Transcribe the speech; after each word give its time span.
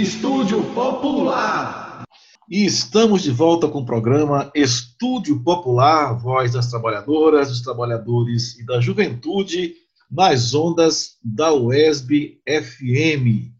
Estúdio 0.00 0.62
Popular. 0.74 2.02
E 2.50 2.66
estamos 2.66 3.22
de 3.22 3.30
volta 3.30 3.66
com 3.66 3.78
o 3.78 3.86
programa 3.86 4.50
Estúdio 4.54 5.42
Popular, 5.42 6.12
voz 6.12 6.52
das 6.52 6.68
trabalhadoras, 6.68 7.48
dos 7.48 7.62
trabalhadores 7.62 8.58
e 8.58 8.66
da 8.66 8.78
juventude 8.78 9.74
nas 10.10 10.54
ondas 10.54 11.16
da 11.24 11.50
UESB 11.54 12.42
FM. 12.46 13.50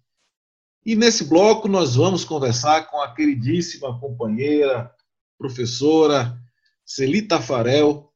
E 0.84 0.94
nesse 0.94 1.24
bloco 1.24 1.68
nós 1.68 1.96
vamos 1.96 2.22
conversar 2.22 2.90
com 2.90 3.00
a 3.00 3.14
queridíssima 3.14 3.98
companheira, 3.98 4.92
professora 5.38 6.38
Celita 6.84 7.40
Farel, 7.40 8.12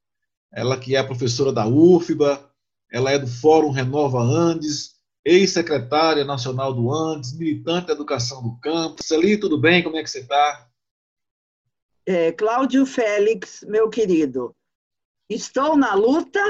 ela 0.52 0.76
que 0.76 0.94
é 0.94 1.02
professora 1.02 1.54
da 1.54 1.66
UFBA, 1.66 2.38
ela 2.92 3.10
é 3.10 3.18
do 3.18 3.26
Fórum 3.26 3.70
Renova 3.70 4.20
Andes, 4.20 4.99
ex-secretária 5.24 6.24
nacional 6.24 6.72
do 6.72 6.92
Andes, 6.92 7.36
militante 7.36 7.88
da 7.88 7.92
educação 7.92 8.42
do 8.42 8.56
campo. 8.60 9.02
Celi, 9.02 9.38
tudo 9.38 9.58
bem? 9.58 9.82
Como 9.82 9.96
é 9.96 10.02
que 10.02 10.10
você 10.10 10.20
está? 10.20 10.68
É, 12.06 12.32
Cláudio 12.32 12.86
Félix, 12.86 13.64
meu 13.68 13.88
querido, 13.88 14.54
estou 15.28 15.76
na 15.76 15.94
luta 15.94 16.40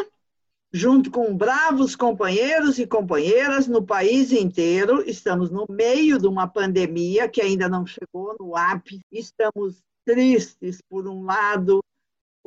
junto 0.73 1.11
com 1.11 1.37
bravos 1.37 1.97
companheiros 1.97 2.79
e 2.79 2.87
companheiras 2.87 3.67
no 3.67 3.85
país 3.85 4.31
inteiro. 4.33 5.03
Estamos 5.09 5.51
no 5.51 5.67
meio 5.69 6.19
de 6.19 6.29
uma 6.29 6.47
pandemia 6.47 7.29
que 7.29 7.41
ainda 7.41 7.69
não 7.69 7.85
chegou 7.85 8.37
no 8.39 8.57
ápice. 8.57 9.01
Estamos 9.11 9.83
tristes, 10.05 10.81
por 10.89 11.09
um 11.09 11.25
lado, 11.25 11.81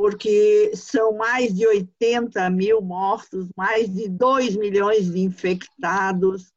porque 0.03 0.73
são 0.75 1.13
mais 1.13 1.55
de 1.55 1.65
80 1.65 2.49
mil 2.49 2.81
mortos, 2.81 3.47
mais 3.55 3.89
de 3.89 4.09
2 4.09 4.57
milhões 4.57 5.09
de 5.09 5.21
infectados, 5.21 6.51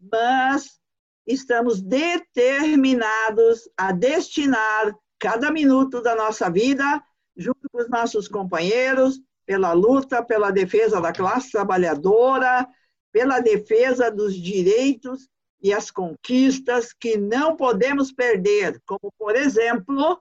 mas 0.00 0.80
estamos 1.24 1.80
determinados 1.80 3.70
a 3.76 3.92
destinar 3.92 4.92
cada 5.16 5.48
minuto 5.48 6.02
da 6.02 6.16
nossa 6.16 6.50
vida, 6.50 7.00
junto 7.36 7.70
com 7.70 7.80
os 7.80 7.88
nossos 7.88 8.26
companheiros, 8.26 9.20
pela 9.46 9.72
luta 9.74 10.20
pela 10.20 10.50
defesa 10.50 11.00
da 11.00 11.12
classe 11.12 11.52
trabalhadora, 11.52 12.66
pela 13.12 13.38
defesa 13.38 14.10
dos 14.10 14.34
direitos 14.34 15.28
e 15.62 15.72
as 15.72 15.88
conquistas 15.88 16.92
que 16.92 17.16
não 17.16 17.54
podemos 17.54 18.10
perder, 18.10 18.82
como, 18.84 19.14
por 19.16 19.36
exemplo, 19.36 20.20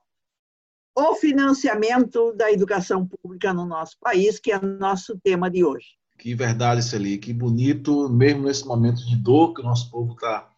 o 1.00 1.14
financiamento 1.14 2.34
da 2.34 2.52
educação 2.52 3.06
pública 3.06 3.54
no 3.54 3.68
nosso 3.68 3.96
país, 4.02 4.40
que 4.40 4.52
é 4.52 4.60
nosso 4.60 5.16
tema 5.20 5.48
de 5.48 5.64
hoje. 5.64 5.90
Que 6.18 6.34
verdade, 6.34 6.82
Celi, 6.82 7.20
que 7.20 7.32
bonito, 7.32 8.10
mesmo 8.10 8.44
nesse 8.44 8.66
momento 8.66 9.06
de 9.06 9.16
dor 9.16 9.54
que 9.54 9.62
o 9.62 9.64
nosso 9.64 9.92
povo 9.92 10.14
está 10.14 10.50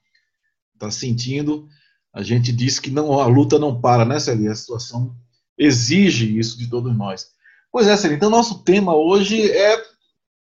tá 0.78 0.90
sentindo, 0.90 1.68
a 2.14 2.24
gente 2.24 2.54
diz 2.54 2.80
que 2.80 2.90
não, 2.90 3.20
a 3.20 3.26
luta 3.26 3.60
não 3.60 3.82
para, 3.82 4.06
né, 4.06 4.18
Celi? 4.18 4.48
A 4.48 4.56
situação 4.56 5.14
exige 5.58 6.40
isso 6.40 6.58
de 6.58 6.70
todos 6.70 6.98
nós. 6.98 7.28
Pois 7.70 7.86
é, 7.86 7.98
Celi, 7.98 8.16
então 8.16 8.30
nosso 8.30 8.64
tema 8.64 8.96
hoje 8.96 9.52
é 9.52 9.84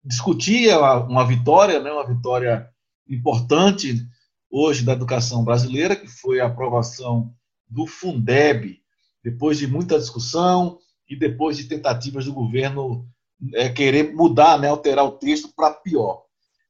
discutir 0.04 0.76
uma 0.76 1.24
vitória, 1.24 1.80
né, 1.80 1.92
uma 1.92 2.08
vitória 2.08 2.68
importante 3.08 4.04
hoje 4.50 4.84
da 4.84 4.94
educação 4.94 5.44
brasileira, 5.44 5.96
que 5.96 6.08
foi 6.08 6.40
a 6.40 6.48
aprovação 6.48 7.32
do 7.70 7.86
Fundeb, 7.86 8.83
depois 9.24 9.58
de 9.58 9.68
muita 9.68 9.98
discussão 9.98 10.80
e 11.10 11.16
depois 11.16 11.58
de 11.58 11.66
tentativas 11.66 12.26
do 12.26 12.34
governo 12.34 13.08
é, 13.54 13.70
querer 13.70 14.14
mudar, 14.14 14.60
né, 14.60 14.68
alterar 14.68 15.06
o 15.06 15.18
texto 15.18 15.50
para 15.56 15.74
pior. 15.74 16.24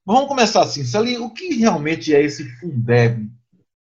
Mas 0.06 0.16
vamos 0.16 0.30
começar 0.30 0.62
assim, 0.62 0.84
Celine, 0.84 1.18
o 1.18 1.30
que 1.30 1.56
realmente 1.56 2.14
é 2.14 2.22
esse 2.22 2.44
Fundeb? 2.59 3.30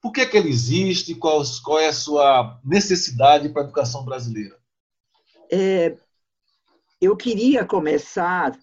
Por 0.01 0.11
que, 0.11 0.21
é 0.21 0.25
que 0.25 0.37
ele 0.37 0.49
existe? 0.49 1.15
Qual, 1.15 1.41
qual 1.63 1.79
é 1.79 1.87
a 1.87 1.93
sua 1.93 2.59
necessidade 2.63 3.49
para 3.49 3.63
a 3.63 3.65
educação 3.65 4.05
brasileira? 4.05 4.57
É, 5.51 5.97
eu 7.01 7.17
queria 7.17 7.65
começar 7.65 8.57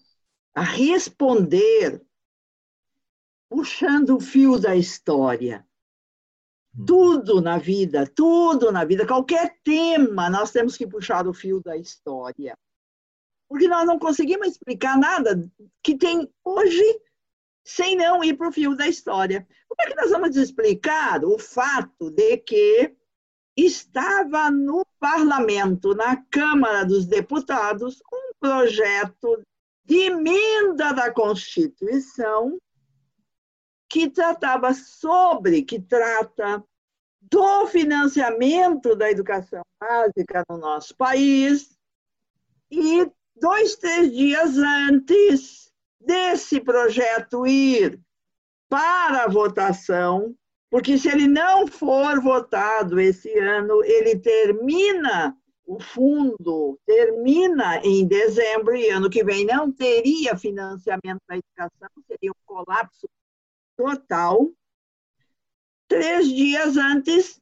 a 0.53 0.61
responder 0.61 2.01
puxando 3.49 4.17
o 4.17 4.19
fio 4.19 4.59
da 4.59 4.75
história. 4.75 5.66
Tudo 6.85 7.41
na 7.41 7.57
vida, 7.57 8.05
tudo 8.05 8.71
na 8.71 8.85
vida, 8.85 9.07
qualquer 9.07 9.57
tema, 9.63 10.29
nós 10.29 10.51
temos 10.51 10.77
que 10.77 10.85
puxar 10.85 11.27
o 11.27 11.33
fio 11.33 11.61
da 11.61 11.75
história. 11.75 12.55
Porque 13.49 13.67
nós 13.67 13.85
não 13.87 13.97
conseguimos 13.97 14.47
explicar 14.47 14.97
nada 14.97 15.41
que 15.81 15.97
tem 15.97 16.29
hoje 16.43 16.83
sem 17.65 17.95
não 17.95 18.23
ir 18.23 18.35
para 18.35 18.49
o 18.49 18.51
fio 18.51 18.75
da 18.75 18.87
história. 18.87 19.47
Como 19.67 19.81
é 19.81 19.87
que 19.87 20.01
nós 20.01 20.11
vamos 20.11 20.35
explicar 20.35 21.23
o 21.25 21.39
fato 21.39 22.11
de 22.11 22.37
que 22.37 22.95
estava 23.55 24.51
no 24.51 24.85
parlamento, 24.99 25.95
na 25.95 26.15
Câmara 26.29 26.85
dos 26.85 27.05
Deputados, 27.05 27.99
um 28.13 28.31
projeto 28.39 29.41
de 29.83 29.95
emenda 29.95 30.93
da 30.93 31.11
Constituição 31.11 32.57
que 33.89 34.09
tratava 34.09 34.73
sobre, 34.73 35.63
que 35.63 35.79
trata 35.79 36.63
do 37.21 37.67
financiamento 37.67 38.95
da 38.95 39.09
educação 39.09 39.61
básica 39.79 40.43
no 40.49 40.57
nosso 40.57 40.95
país. 40.95 41.77
E 42.69 43.09
dois, 43.35 43.75
três 43.75 44.11
dias 44.11 44.57
antes 44.57 45.71
desse 45.99 46.59
projeto 46.59 47.45
ir 47.45 47.99
para 48.69 49.23
a 49.23 49.29
votação, 49.29 50.35
porque 50.69 50.97
se 50.97 51.09
ele 51.09 51.27
não 51.27 51.67
for 51.67 52.21
votado 52.21 52.99
esse 52.99 53.37
ano, 53.39 53.83
ele 53.83 54.19
termina 54.19 55.37
o 55.67 55.81
fundo 55.81 56.79
termina 56.85 57.81
em 57.83 58.07
dezembro 58.07 58.73
e 58.73 58.89
ano 58.89 59.09
que 59.09 59.21
vem 59.21 59.45
não 59.45 59.69
teria 59.69 60.37
financiamento 60.37 61.19
da 61.27 61.35
educação, 61.35 61.89
seria 62.07 62.31
um 62.31 62.45
colapso 62.45 63.07
total. 63.77 64.49
Três 65.87 66.27
dias 66.27 66.75
antes, 66.75 67.39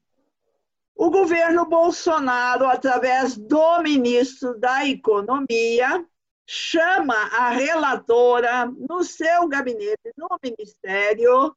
o 0.95 1.09
governo 1.09 1.65
Bolsonaro, 1.65 2.67
através 2.67 3.35
do 3.35 3.81
ministro 3.81 4.59
da 4.59 4.87
Economia, 4.87 6.05
chama 6.45 7.15
a 7.15 7.49
relatora 7.49 8.67
no 8.67 9.03
seu 9.03 9.47
gabinete, 9.47 10.13
no 10.15 10.27
ministério, 10.43 11.55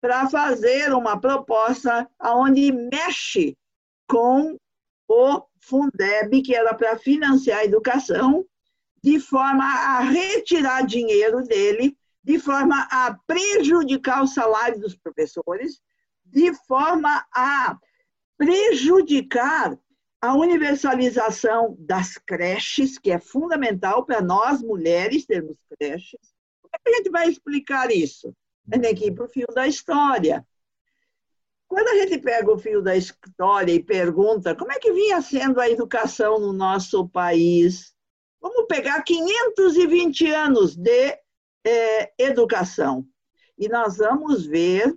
para 0.00 0.30
fazer 0.30 0.94
uma 0.94 1.20
proposta 1.20 2.08
onde 2.22 2.72
mexe 2.72 3.56
com 4.08 4.56
o 5.08 5.44
Fundeb, 5.60 6.40
que 6.42 6.54
era 6.54 6.72
para 6.72 6.96
financiar 6.98 7.58
a 7.58 7.64
educação, 7.64 8.46
de 9.02 9.20
forma 9.20 9.64
a 9.64 10.00
retirar 10.00 10.86
dinheiro 10.86 11.42
dele 11.42 11.96
de 12.28 12.38
forma 12.38 12.86
a 12.90 13.18
prejudicar 13.26 14.22
o 14.22 14.26
salário 14.26 14.78
dos 14.78 14.94
professores, 14.94 15.80
de 16.26 16.52
forma 16.66 17.26
a 17.34 17.78
prejudicar 18.36 19.78
a 20.20 20.34
universalização 20.34 21.74
das 21.78 22.18
creches, 22.18 22.98
que 22.98 23.10
é 23.10 23.18
fundamental 23.18 24.04
para 24.04 24.20
nós 24.20 24.60
mulheres 24.60 25.24
termos 25.24 25.56
creches. 25.70 26.20
Como 26.60 26.70
é 26.74 26.78
que 26.78 26.90
a 26.90 26.96
gente 26.98 27.10
vai 27.10 27.30
explicar 27.30 27.90
isso? 27.90 28.36
A 28.70 28.74
gente 28.74 28.84
tem 28.84 28.94
que 28.94 29.06
ir 29.06 29.14
para 29.14 29.24
o 29.24 29.28
fio 29.30 29.46
da 29.54 29.66
história. 29.66 30.46
Quando 31.66 31.88
a 31.88 31.94
gente 31.94 32.18
pega 32.18 32.52
o 32.52 32.58
fio 32.58 32.82
da 32.82 32.94
história 32.94 33.72
e 33.72 33.82
pergunta 33.82 34.54
como 34.54 34.70
é 34.70 34.78
que 34.78 34.92
vinha 34.92 35.22
sendo 35.22 35.58
a 35.62 35.70
educação 35.70 36.38
no 36.38 36.52
nosso 36.52 37.08
país, 37.08 37.94
vamos 38.38 38.66
pegar 38.66 39.02
520 39.02 40.30
anos 40.30 40.76
de 40.76 41.16
é, 41.68 42.12
educação. 42.18 43.06
E 43.58 43.68
nós 43.68 43.98
vamos 43.98 44.46
ver 44.46 44.96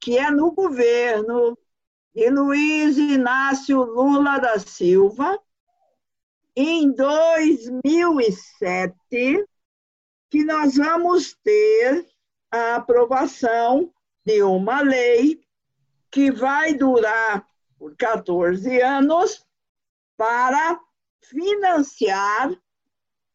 que 0.00 0.18
é 0.18 0.30
no 0.30 0.52
governo 0.52 1.56
de 2.14 2.28
Luiz 2.30 2.98
Inácio 2.98 3.82
Lula 3.82 4.38
da 4.38 4.58
Silva, 4.58 5.38
em 6.56 6.90
2007, 6.92 8.96
que 10.28 10.44
nós 10.44 10.76
vamos 10.76 11.34
ter 11.44 12.04
a 12.50 12.74
aprovação 12.76 13.92
de 14.24 14.42
uma 14.42 14.80
lei 14.80 15.40
que 16.10 16.32
vai 16.32 16.74
durar 16.74 17.46
por 17.78 17.94
14 17.96 18.82
anos 18.82 19.46
para 20.16 20.80
financiar 21.22 22.50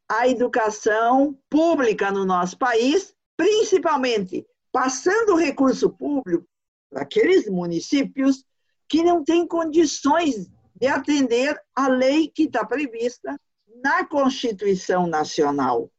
a 0.09 0.27
educação 0.27 1.37
pública 1.49 2.11
no 2.11 2.25
nosso 2.25 2.57
país, 2.57 3.15
principalmente 3.35 4.45
passando 4.71 5.35
recurso 5.35 5.89
público 5.89 6.45
para 6.89 7.03
aqueles 7.03 7.49
municípios 7.49 8.43
que 8.87 9.03
não 9.03 9.23
têm 9.23 9.47
condições 9.47 10.49
de 10.75 10.87
atender 10.87 11.59
a 11.73 11.87
lei 11.87 12.27
que 12.27 12.43
está 12.43 12.65
prevista 12.65 13.39
na 13.83 14.05
Constituição 14.05 15.07
Nacional. 15.07 15.91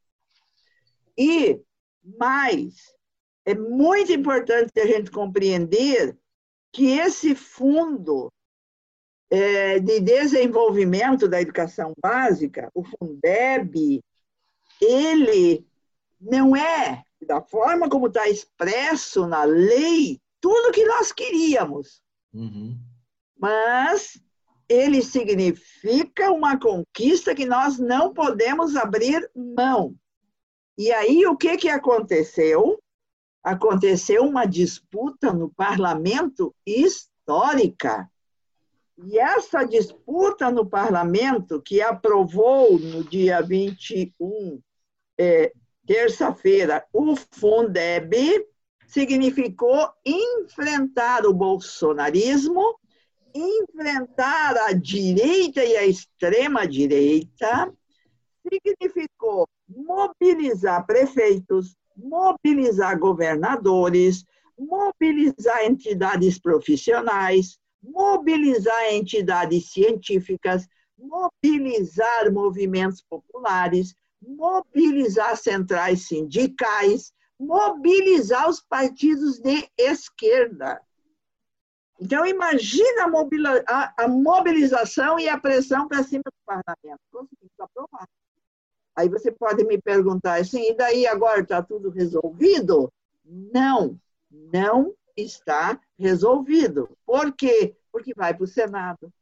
E 1.17 1.61
mais, 2.19 2.75
é 3.45 3.55
muito 3.55 4.13
importante 4.13 4.73
a 4.79 4.87
gente 4.87 5.11
compreender 5.11 6.17
que 6.73 6.91
esse 6.99 7.35
fundo 7.35 8.31
é, 9.31 9.79
de 9.79 10.01
desenvolvimento 10.01 11.29
da 11.29 11.41
educação 11.41 11.93
básica, 12.01 12.71
o 12.75 12.85
Fundeb, 12.85 14.03
ele 14.81 15.67
não 16.21 16.55
é, 16.55 17.03
da 17.27 17.41
forma 17.41 17.89
como 17.89 18.07
está 18.07 18.29
expresso 18.29 19.27
na 19.27 19.45
lei, 19.45 20.21
tudo 20.41 20.73
que 20.73 20.85
nós 20.85 21.13
queríamos. 21.13 22.01
Uhum. 22.33 22.79
Mas 23.39 24.21
ele 24.69 25.03
significa 25.03 26.31
uma 26.31 26.59
conquista 26.59 27.35
que 27.35 27.47
nós 27.47 27.79
não 27.79 28.13
podemos 28.13 28.77
abrir 28.77 29.29
mão. 29.35 29.95
E 30.77 30.93
aí, 30.93 31.27
o 31.27 31.37
que, 31.37 31.57
que 31.57 31.69
aconteceu? 31.69 32.83
Aconteceu 33.43 34.25
uma 34.25 34.45
disputa 34.45 35.33
no 35.33 35.51
parlamento 35.51 36.55
histórica. 36.67 38.11
E 38.99 39.19
essa 39.19 39.65
disputa 39.65 40.51
no 40.51 40.65
parlamento, 40.65 41.61
que 41.61 41.83
aprovou 41.83 42.79
no 42.79 43.05
dia 43.05 43.43
21, 43.43 44.61
é, 45.19 45.53
terça-feira, 45.87 46.85
o 46.93 47.15
Fundeb, 47.31 48.47
significou 48.87 49.91
enfrentar 50.05 51.27
o 51.27 51.35
bolsonarismo, 51.35 52.79
enfrentar 53.35 54.57
a 54.57 54.73
direita 54.73 55.63
e 55.63 55.77
a 55.77 55.87
extrema-direita, 55.87 57.73
significou 58.51 59.47
mobilizar 59.69 60.87
prefeitos, 60.87 61.77
mobilizar 61.97 62.99
governadores, 62.99 64.25
mobilizar 64.59 65.65
entidades 65.65 66.39
profissionais, 66.39 67.59
mobilizar 67.87 68.93
entidades 68.93 69.71
científicas, 69.71 70.67
mobilizar 70.99 72.33
movimentos 72.33 73.03
populares, 73.03 73.95
mobilizar 74.21 75.37
centrais 75.37 76.07
sindicais, 76.07 77.13
mobilizar 77.39 78.49
os 78.49 78.61
partidos 78.61 79.39
de 79.39 79.69
esquerda. 79.79 80.81
Então, 81.99 82.27
imagina 82.27 83.07
a, 83.97 84.09
mobilização 84.09 85.19
e 85.19 85.29
a 85.29 85.39
pressão 85.39 85.89
para 85.89 86.03
cima 86.03 86.25
do 86.27 86.45
parlamento. 86.45 87.01
Conseguimos 87.11 87.53
aprovar. 87.59 88.07
Aí 88.95 89.09
você 89.09 89.31
pode 89.31 89.65
me 89.65 89.81
perguntar 89.81 90.41
assim, 90.41 90.71
e 90.71 90.75
daí 90.75 91.07
agora 91.07 91.41
está 91.41 91.63
tudo 91.63 91.91
resolvido? 91.91 92.91
Não, 93.25 93.99
não 94.31 94.95
está 95.17 95.81
resolvido. 95.99 96.89
Por 97.05 97.33
quê? 97.33 97.77
Porque 97.91 98.15
vai 98.15 98.35
para 98.35 98.45
o 98.45 98.49
Senado. 98.49 99.13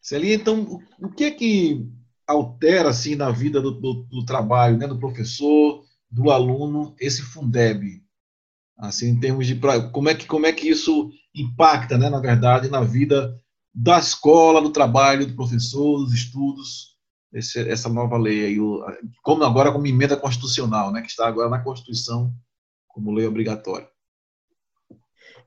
Celia, 0.00 0.34
então, 0.34 0.80
o 0.98 1.10
que 1.10 1.24
é 1.24 1.30
que 1.30 1.86
altera 2.26 2.88
assim 2.88 3.14
na 3.14 3.30
vida 3.30 3.60
do, 3.60 3.72
do, 3.72 3.94
do 4.04 4.24
trabalho, 4.24 4.78
né, 4.78 4.86
do 4.86 4.98
professor, 4.98 5.84
do 6.10 6.30
aluno, 6.30 6.94
esse 6.98 7.22
Fundeb? 7.22 8.02
Assim, 8.78 9.08
em 9.08 9.20
termos 9.20 9.46
de 9.46 9.60
como 9.92 10.08
é 10.08 10.14
que 10.14 10.26
como 10.26 10.46
é 10.46 10.52
que 10.52 10.68
isso 10.68 11.10
impacta, 11.34 11.98
né, 11.98 12.08
na 12.08 12.18
verdade, 12.18 12.70
na 12.70 12.80
vida 12.80 13.38
da 13.74 13.98
escola, 13.98 14.62
do 14.62 14.70
trabalho, 14.70 15.26
do 15.26 15.36
professor, 15.36 15.98
dos 15.98 16.14
estudos, 16.14 16.96
esse, 17.32 17.60
essa 17.68 17.88
nova 17.88 18.16
lei 18.16 18.46
aí, 18.46 18.56
como 19.22 19.44
agora 19.44 19.70
como 19.70 19.86
emenda 19.86 20.16
constitucional, 20.16 20.90
né, 20.90 21.02
que 21.02 21.08
está 21.08 21.28
agora 21.28 21.50
na 21.50 21.62
Constituição 21.62 22.34
como 22.88 23.12
lei 23.12 23.26
obrigatória. 23.26 23.88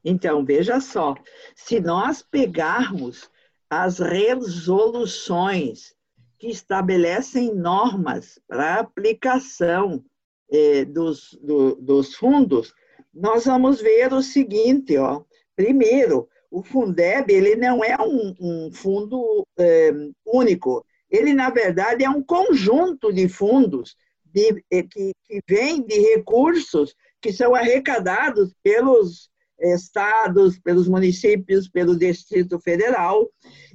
Então, 0.03 0.43
veja 0.43 0.81
só, 0.81 1.15
se 1.55 1.79
nós 1.79 2.21
pegarmos 2.21 3.29
as 3.69 3.99
resoluções 3.99 5.95
que 6.37 6.47
estabelecem 6.47 7.55
normas 7.55 8.39
para 8.47 8.79
aplicação 8.79 10.03
eh, 10.51 10.83
dos, 10.85 11.37
do, 11.41 11.75
dos 11.75 12.15
fundos, 12.15 12.73
nós 13.13 13.45
vamos 13.45 13.79
ver 13.81 14.11
o 14.13 14.21
seguinte, 14.21 14.97
ó. 14.97 15.23
Primeiro, 15.55 16.27
o 16.51 16.61
Fundeb 16.63 17.31
ele 17.31 17.55
não 17.55 17.83
é 17.83 17.95
um, 17.99 18.35
um 18.39 18.71
fundo 18.71 19.47
eh, 19.57 19.91
único. 20.25 20.85
Ele, 21.09 21.33
na 21.33 21.49
verdade, 21.49 22.03
é 22.03 22.09
um 22.09 22.21
conjunto 22.21 23.13
de 23.13 23.29
fundos 23.29 23.95
de, 24.25 24.63
eh, 24.71 24.83
que, 24.83 25.13
que 25.23 25.39
vem 25.47 25.81
de 25.81 25.97
recursos 25.99 26.93
que 27.21 27.31
são 27.31 27.55
arrecadados 27.55 28.53
pelos 28.61 29.29
estados, 29.59 30.59
pelos 30.59 30.87
municípios, 30.87 31.67
pelo 31.67 31.97
Distrito 31.97 32.59
Federal, 32.59 33.29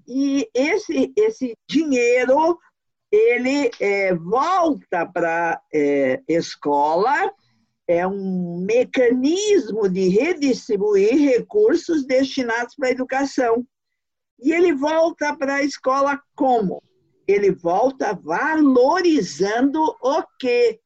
e 0.07 0.49
esse, 0.55 1.13
esse 1.17 1.55
dinheiro 1.69 2.59
ele 3.11 3.71
é, 3.81 4.15
volta 4.15 5.07
para 5.07 5.55
a 5.55 5.63
é, 5.73 6.23
escola, 6.29 7.33
é 7.87 8.07
um 8.07 8.65
mecanismo 8.67 9.89
de 9.89 10.09
redistribuir 10.09 11.15
recursos 11.15 12.07
destinados 12.07 12.75
para 12.75 12.89
a 12.89 12.93
educação. 12.93 13.67
E 14.41 14.53
ele 14.53 14.75
volta 14.75 15.35
para 15.35 15.57
a 15.57 15.63
escola 15.63 16.21
como? 16.35 16.83
Ele 17.27 17.51
volta 17.51 18.15
valorizando 18.15 19.83
o 20.03 20.23
quê? 20.39 20.79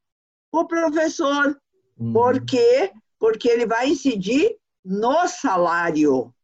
O 0.52 0.64
professor. 0.64 1.58
Uhum. 1.98 2.12
Por 2.12 2.44
quê? 2.44 2.92
Porque 3.18 3.48
ele 3.48 3.66
vai 3.66 3.90
incidir 3.90 4.56
no 4.84 5.26
salário. 5.29 6.34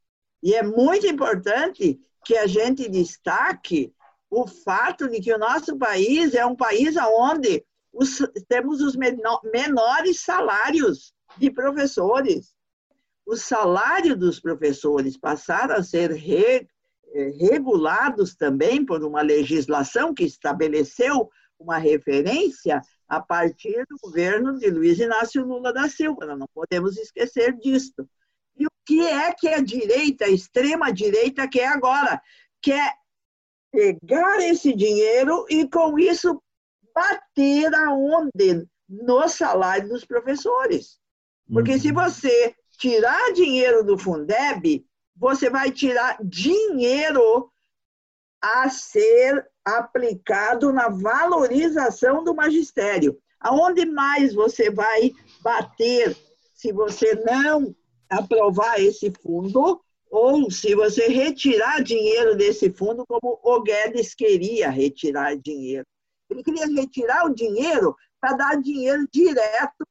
E 0.43 0.55
é 0.55 0.63
muito 0.63 1.07
importante 1.07 2.01
que 2.25 2.37
a 2.37 2.47
gente 2.47 2.89
destaque 2.89 3.93
o 4.31 4.47
fato 4.47 5.09
de 5.09 5.21
que 5.21 5.33
o 5.33 5.39
nosso 5.39 5.77
país 5.79 6.35
é 6.35 6.45
um 6.45 6.55
país 6.55 6.95
onde 6.97 7.65
os, 7.93 8.19
temos 8.49 8.81
os 8.81 8.95
menores 8.97 10.21
salários 10.21 11.15
de 11.37 11.51
professores. 11.51 12.55
O 13.27 13.37
salário 13.37 14.17
dos 14.17 14.41
professores 14.41 15.17
passaram 15.17 15.75
a 15.75 15.83
ser 15.83 16.13
re, 16.13 16.69
eh, 17.15 17.33
regulados 17.39 18.35
também 18.35 18.85
por 18.85 19.03
uma 19.03 19.23
legislação 19.23 20.15
que 20.15 20.25
estabeleceu 20.25 21.29
uma 21.59 21.79
referência 21.79 22.81
a 23.09 23.21
partir 23.21 23.85
do 23.89 23.97
governo 24.03 24.59
de 24.59 24.71
Luiz 24.71 24.99
Inácio 24.99 25.45
Lula 25.45 25.73
da 25.73 25.89
Silva. 25.89 26.37
Não 26.37 26.47
podemos 26.55 26.97
esquecer 26.97 27.57
disso. 27.59 28.09
Que 28.89 29.07
é 29.07 29.35
que 29.35 29.49
a 29.49 29.61
direita, 29.61 30.25
a 30.25 30.31
extrema-direita, 30.31 31.47
quer 31.47 31.67
agora? 31.67 32.23
Quer 32.63 32.95
pegar 33.71 34.39
esse 34.41 34.75
dinheiro 34.75 35.45
e, 35.51 35.69
com 35.69 35.99
isso, 35.99 36.43
bater 36.95 37.75
aonde? 37.75 38.67
No 38.89 39.29
salário 39.29 39.91
dos 39.91 40.07
professores. 40.07 40.99
Porque 41.53 41.73
uhum. 41.73 41.79
se 41.79 41.93
você 41.93 42.55
tirar 42.79 43.35
dinheiro 43.35 43.85
do 43.85 43.99
Fundeb, 43.99 44.83
você 45.15 45.51
vai 45.51 45.71
tirar 45.71 46.17
dinheiro 46.25 47.53
a 48.41 48.71
ser 48.71 49.47
aplicado 49.63 50.73
na 50.73 50.89
valorização 50.89 52.25
do 52.25 52.35
magistério. 52.35 53.21
Aonde 53.39 53.85
mais 53.85 54.33
você 54.33 54.71
vai 54.71 55.13
bater 55.43 56.17
se 56.55 56.73
você 56.73 57.15
não 57.27 57.77
aprovar 58.09 58.81
esse 58.81 59.11
fundo 59.11 59.81
ou 60.11 60.51
se 60.51 60.75
você 60.75 61.09
retirar 61.09 61.83
dinheiro 61.83 62.37
desse 62.37 62.71
fundo, 62.71 63.05
como 63.07 63.39
o 63.43 63.63
Guedes 63.63 64.15
queria 64.15 64.71
retirar 64.71 65.37
dinheiro. 65.37 65.87
Ele 66.31 66.43
queria 66.43 66.67
retirar 66.67 67.27
o 67.27 67.35
dinheiro 67.35 67.95
para 68.21 68.37
dar 68.37 68.61
dinheiro 68.61 69.07
direto 69.13 69.87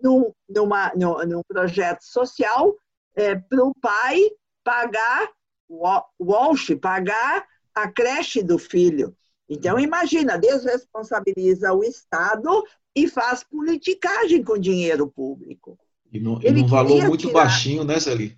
num, 0.00 0.32
numa, 0.48 0.92
num, 0.94 1.24
num 1.26 1.42
projeto 1.48 2.02
social 2.02 2.74
é, 3.14 3.34
para 3.34 3.64
o 3.64 3.74
pai 3.80 4.20
pagar, 4.62 5.30
o 5.68 5.84
Walsh 6.20 6.74
pagar 6.80 7.46
a 7.74 7.90
creche 7.90 8.42
do 8.42 8.58
filho. 8.58 9.16
Então, 9.48 9.78
imagina, 9.78 10.38
desresponsabiliza 10.38 11.72
o 11.72 11.84
Estado 11.84 12.64
e 12.94 13.08
faz 13.08 13.44
politicagem 13.44 14.42
com 14.42 14.58
dinheiro 14.58 15.08
público. 15.08 15.78
E, 16.12 16.20
no, 16.20 16.40
e 16.42 16.50
num 16.50 16.66
valor 16.66 17.06
muito 17.06 17.28
tirar... 17.28 17.32
baixinho, 17.32 17.84
né, 17.84 17.98
Celi? 18.00 18.36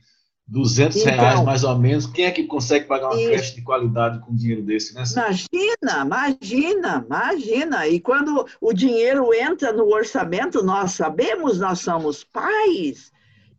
200 0.48 0.96
então, 0.96 1.12
reais 1.12 1.44
mais 1.44 1.62
ou 1.62 1.78
menos. 1.78 2.06
Quem 2.06 2.24
é 2.24 2.30
que 2.30 2.44
consegue 2.44 2.86
pagar 2.86 3.08
uma 3.08 3.20
isso. 3.20 3.28
creche 3.28 3.54
de 3.56 3.62
qualidade 3.62 4.20
com 4.20 4.34
dinheiro 4.34 4.62
desse, 4.62 4.94
né? 4.94 5.02
Imagina, 5.12 6.04
imagina, 6.06 7.04
imagina. 7.06 7.86
E 7.86 8.00
quando 8.00 8.46
o 8.60 8.72
dinheiro 8.72 9.32
entra 9.34 9.72
no 9.72 9.92
orçamento, 9.92 10.62
nós 10.62 10.92
sabemos, 10.92 11.58
nós 11.58 11.80
somos 11.80 12.24
pais. 12.24 13.12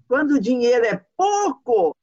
Quando 0.08 0.32
o 0.32 0.42
dinheiro 0.42 0.84
é 0.86 1.00
pouco, 1.16 1.96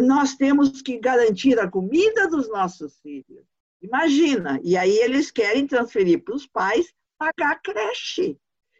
nós 0.00 0.34
temos 0.34 0.82
que 0.82 0.98
garantir 0.98 1.58
a 1.60 1.70
comida 1.70 2.28
dos 2.28 2.48
nossos 2.48 2.98
filhos. 3.00 3.44
Imagina. 3.80 4.58
E 4.64 4.76
aí 4.76 4.96
eles 4.98 5.30
querem 5.30 5.68
transferir 5.68 6.24
para 6.24 6.34
os 6.34 6.46
pais 6.46 6.86
pagar 7.16 7.52
a 7.52 7.58
creche 7.58 8.36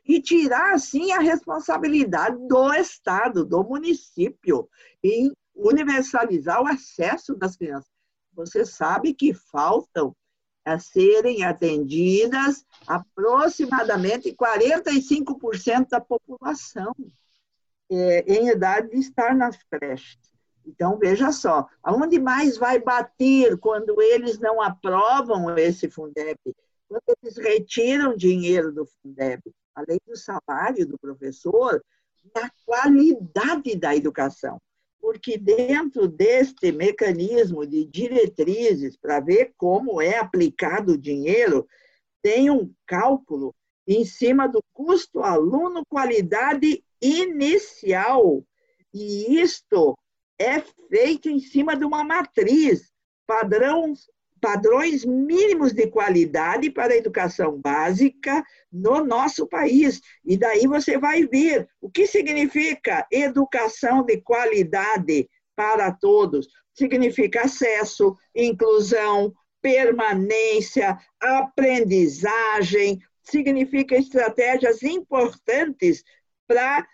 e 0.06 0.20
tirar, 0.20 0.74
assim, 0.74 1.12
a 1.12 1.18
responsabilidade 1.18 2.36
do 2.46 2.72
Estado, 2.74 3.44
do 3.44 3.62
município, 3.64 4.68
em 5.02 5.32
universalizar 5.54 6.62
o 6.62 6.66
acesso 6.66 7.34
das 7.34 7.56
crianças. 7.56 7.90
Você 8.34 8.64
sabe 8.64 9.14
que 9.14 9.32
faltam 9.32 10.14
a 10.64 10.78
serem 10.78 11.44
atendidas 11.44 12.64
aproximadamente 12.86 14.34
45% 14.34 15.88
da 15.88 16.00
população 16.00 16.92
é, 17.90 18.20
em 18.26 18.48
idade 18.48 18.90
de 18.90 18.98
estar 18.98 19.34
nas 19.34 19.56
creches. 19.70 20.18
Então, 20.66 20.98
veja 20.98 21.30
só, 21.30 21.68
aonde 21.82 22.18
mais 22.18 22.58
vai 22.58 22.80
bater 22.80 23.56
quando 23.58 24.02
eles 24.02 24.38
não 24.40 24.60
aprovam 24.60 25.56
esse 25.56 25.88
Fundeb? 25.88 26.38
Quando 26.88 27.16
eles 27.22 27.36
retiram 27.36 28.16
dinheiro 28.16 28.72
do 28.72 28.84
Fundeb, 28.84 29.42
além 29.76 30.00
do 30.06 30.16
salário 30.16 30.86
do 30.86 30.98
professor, 30.98 31.84
na 32.34 32.50
qualidade 32.64 33.76
da 33.76 33.94
educação. 33.94 34.60
Porque 34.98 35.36
dentro 35.36 36.08
deste 36.08 36.72
mecanismo 36.72 37.66
de 37.66 37.84
diretrizes 37.84 38.96
para 38.96 39.20
ver 39.20 39.52
como 39.56 40.00
é 40.00 40.18
aplicado 40.18 40.92
o 40.92 40.98
dinheiro, 40.98 41.68
tem 42.22 42.50
um 42.50 42.72
cálculo 42.86 43.54
em 43.86 44.04
cima 44.04 44.48
do 44.48 44.60
custo 44.72 45.20
aluno 45.20 45.84
qualidade 45.86 46.82
inicial. 47.00 48.42
E 48.92 49.40
isto 49.40 49.96
é 50.38 50.60
feito 50.88 51.28
em 51.28 51.38
cima 51.38 51.76
de 51.76 51.84
uma 51.84 52.02
matriz, 52.02 52.90
padrões, 53.26 54.08
padrões 54.46 55.04
mínimos 55.04 55.72
de 55.72 55.88
qualidade 55.88 56.70
para 56.70 56.94
a 56.94 56.96
educação 56.96 57.60
básica 57.60 58.44
no 58.70 59.04
nosso 59.04 59.44
país. 59.48 60.00
E 60.24 60.36
daí 60.36 60.68
você 60.68 60.96
vai 60.96 61.26
ver 61.26 61.68
o 61.80 61.90
que 61.90 62.06
significa 62.06 63.04
educação 63.10 64.04
de 64.04 64.20
qualidade 64.20 65.28
para 65.56 65.90
todos. 65.90 66.46
Significa 66.72 67.42
acesso, 67.42 68.16
inclusão, 68.32 69.34
permanência, 69.60 70.96
aprendizagem, 71.20 73.00
significa 73.24 73.96
estratégias 73.96 74.80
importantes 74.84 76.04
para 76.46 76.86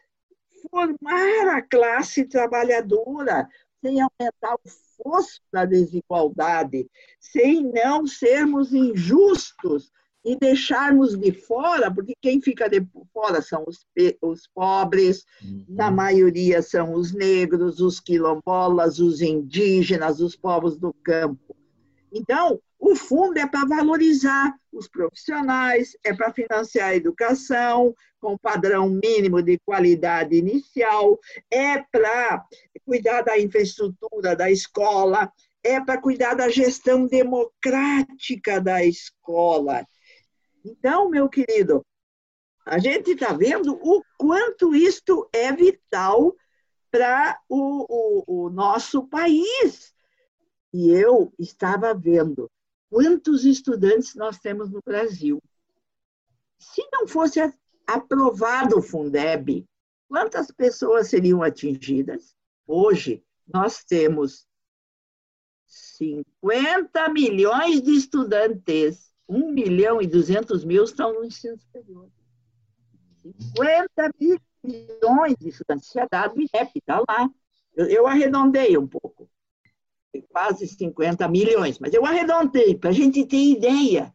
formar 0.71 1.57
a 1.59 1.61
classe 1.61 2.25
trabalhadora, 2.25 3.47
sem 3.85 4.01
aumentar 4.01 4.55
o 4.55 4.71
fosso 4.97 5.41
da 5.53 5.65
desigualdade, 5.65 6.87
sem 7.21 7.63
não 7.73 8.07
sermos 8.07 8.73
injustos 8.73 9.91
e 10.25 10.37
deixarmos 10.37 11.17
de 11.17 11.33
fora, 11.33 11.93
porque 11.93 12.15
quem 12.21 12.41
fica 12.41 12.69
de 12.69 12.87
fora 13.13 13.43
são 13.43 13.65
os, 13.67 13.85
os 14.21 14.49
pobres, 14.55 15.25
uhum. 15.43 15.65
na 15.69 15.91
maioria 15.91 16.63
são 16.63 16.93
os 16.93 17.13
negros, 17.13 17.81
os 17.81 17.99
quilombolas, 17.99 19.01
os 19.01 19.21
indígenas, 19.21 20.21
os 20.21 20.37
povos 20.37 20.77
do 20.77 20.95
campo. 21.03 21.57
Então, 22.13 22.61
o 22.85 22.97
fundo 22.97 23.39
é 23.39 23.47
para 23.47 23.65
valorizar 23.65 24.53
os 24.73 24.89
profissionais, 24.89 25.97
é 26.03 26.13
para 26.13 26.33
financiar 26.33 26.89
a 26.89 26.97
educação 26.97 27.95
com 28.19 28.37
padrão 28.37 28.89
mínimo 28.89 29.41
de 29.41 29.57
qualidade 29.65 30.35
inicial, 30.35 31.17
é 31.49 31.79
para 31.81 32.45
cuidar 32.85 33.23
da 33.23 33.39
infraestrutura 33.39 34.35
da 34.35 34.51
escola, 34.51 35.33
é 35.63 35.81
para 35.81 36.01
cuidar 36.01 36.35
da 36.35 36.49
gestão 36.49 37.07
democrática 37.07 38.61
da 38.61 38.85
escola. 38.85 39.87
Então, 40.65 41.09
meu 41.09 41.29
querido, 41.29 41.87
a 42.67 42.79
gente 42.79 43.13
está 43.13 43.33
vendo 43.33 43.79
o 43.81 44.03
quanto 44.19 44.75
isto 44.75 45.29
é 45.33 45.53
vital 45.53 46.35
para 46.91 47.39
o, 47.49 47.87
o, 48.27 48.47
o 48.47 48.51
nosso 48.51 49.07
país. 49.07 49.95
E 50.75 50.91
eu 50.91 51.33
estava 51.39 51.95
vendo 51.95 52.51
quantos 52.93 53.47
estudantes 53.47 54.15
nós 54.15 54.39
temos 54.39 54.71
no 54.71 54.83
Brasil. 54.85 55.43
Se 56.59 56.87
não 56.93 57.09
fosse 57.09 57.41
aprovado 57.87 58.79
o 58.79 58.83
Fundeb, 58.83 59.67
quantas 60.07 60.51
pessoas 60.51 61.09
seriam 61.09 61.43
atingidas? 61.43 62.37
Hoje, 62.67 63.25
nós 63.49 63.83
temos 63.83 64.47
50 65.67 67.09
milhões 67.09 67.81
de 67.81 67.93
estudantes, 67.93 69.11
1 69.27 69.51
milhão 69.51 70.03
e 70.03 70.07
200 70.07 70.63
mil 70.63 70.85
estão 70.85 71.15
no 71.15 71.25
ensino 71.25 71.59
superior. 71.59 72.11
50 73.57 74.11
milhões 74.63 75.35
de 75.41 75.49
estudantes, 75.49 75.91
já 75.91 76.07
dado 76.11 76.37
o 76.37 76.41
INEP, 76.43 76.73
está 76.75 77.03
lá. 77.09 77.31
Eu, 77.75 77.87
eu 77.87 78.07
arredondei 78.07 78.77
um 78.77 78.87
pouco 78.87 79.32
quase 80.21 80.67
50 80.67 81.27
milhões, 81.29 81.79
mas 81.79 81.95
eu 81.95 82.05
arredondei 82.05 82.77
para 82.77 82.91
a 82.91 82.93
gente 82.93 83.25
ter 83.25 83.43
ideia. 83.43 84.15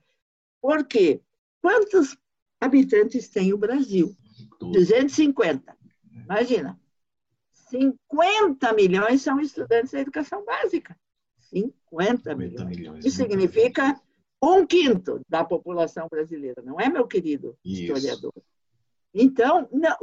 Por 0.62 0.86
quê? 0.86 1.22
Quantos 1.62 2.18
habitantes 2.60 3.30
tem 3.30 3.54
o 3.54 3.58
Brasil? 3.58 4.16
250. 4.60 5.76
Imagina. 6.24 6.80
50 7.70 8.74
milhões 8.74 9.22
são 9.22 9.40
estudantes 9.40 9.92
da 9.92 10.00
educação 10.00 10.46
básica. 10.46 10.98
50 11.50 12.36
milhões. 12.36 12.66
milhões. 12.66 13.06
Isso 13.06 13.18
significa 13.18 14.00
um 14.42 14.66
quinto 14.66 15.22
da 15.28 15.44
população 15.44 16.08
brasileira, 16.10 16.62
não 16.64 16.80
é, 16.80 16.90
meu 16.90 17.08
querido 17.08 17.58
Isso. 17.64 17.94
historiador? 17.94 18.34
Então, 19.14 19.68
não, 19.72 19.98